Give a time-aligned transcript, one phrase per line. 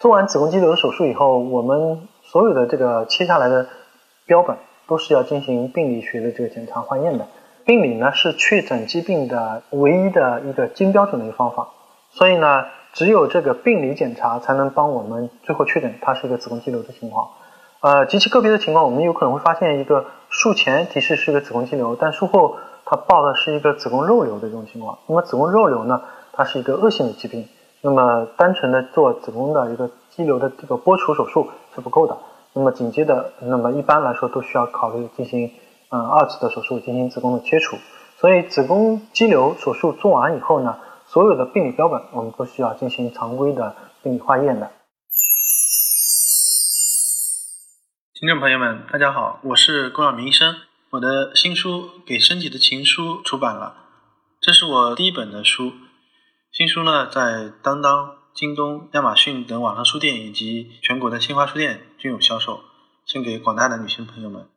[0.00, 3.66] 做完子宫肌瘤的手术以后，我们所有的这个切下来的
[4.24, 4.56] 标本
[4.88, 7.26] 都是要进行病理学的这个检查化验的。
[7.66, 11.68] 病理呢是确诊疾病的唯一的一个金标准的一个方法，
[12.12, 17.28] 所以呢，只有这个病理检查才能帮我们最后确诊它是一个子宫肌瘤的情况。
[17.80, 24.96] 呃，极其个别的情况，我们有可能会发现一个术前提示是一个子宫肌瘤，但术后它报的是一个子宫肉瘤的这种情况。
[25.06, 26.00] 那么子宫肉瘤呢，
[26.32, 27.46] 它是一个恶性的疾病，
[27.82, 32.18] 那么单纯的做子宫的一个肌瘤的这个剥除手术是不够的。
[32.52, 35.50] 那么紧接着，那么一般来说都需要考虑进行
[35.90, 37.78] 嗯二次的手术进行子宫的切除。
[38.18, 40.76] 所以子宫肌瘤手术做完以后呢，
[41.06, 44.70] 所有的病理标本我们都需要进行常规的病理化验的。
[48.12, 50.56] 听众朋友们，大家好，我是龚晓明医生。
[50.90, 53.76] 我的新书《给身体的情书》出版了，
[54.40, 55.72] 这是我第一本的书。
[56.52, 62.60] 新书呢，在当当、京东、亚马逊等网上书店以及全国的新华书店均有销售，
[63.06, 64.48] 献给广大的女性朋友们。